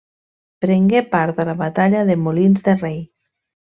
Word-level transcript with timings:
Prengué 0.65 1.01
part 1.11 1.41
a 1.43 1.47
la 1.49 1.55
batalla 1.59 2.01
de 2.11 2.17
Molins 2.23 2.67
de 2.69 2.77
Rei. 2.81 2.99